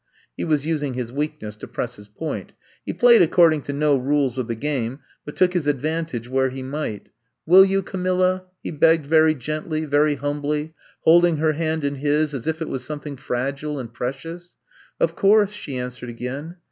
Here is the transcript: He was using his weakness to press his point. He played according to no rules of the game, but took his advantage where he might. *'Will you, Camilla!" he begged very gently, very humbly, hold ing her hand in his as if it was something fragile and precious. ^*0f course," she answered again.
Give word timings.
He 0.35 0.43
was 0.45 0.65
using 0.65 0.95
his 0.95 1.11
weakness 1.13 1.55
to 1.57 1.67
press 1.67 1.97
his 1.97 2.07
point. 2.07 2.53
He 2.83 2.91
played 2.91 3.21
according 3.21 3.61
to 3.61 3.71
no 3.73 3.95
rules 3.97 4.39
of 4.39 4.47
the 4.47 4.55
game, 4.55 5.01
but 5.25 5.35
took 5.35 5.53
his 5.53 5.67
advantage 5.67 6.27
where 6.27 6.49
he 6.49 6.63
might. 6.63 7.09
*'Will 7.45 7.63
you, 7.63 7.83
Camilla!" 7.83 8.45
he 8.63 8.71
begged 8.71 9.05
very 9.05 9.35
gently, 9.35 9.85
very 9.85 10.15
humbly, 10.15 10.73
hold 11.01 11.23
ing 11.25 11.37
her 11.37 11.53
hand 11.53 11.83
in 11.85 11.97
his 11.97 12.33
as 12.33 12.47
if 12.47 12.63
it 12.63 12.67
was 12.67 12.83
something 12.83 13.15
fragile 13.15 13.77
and 13.77 13.93
precious. 13.93 14.55
^*0f 14.99 15.15
course," 15.15 15.51
she 15.51 15.77
answered 15.77 16.09
again. 16.09 16.55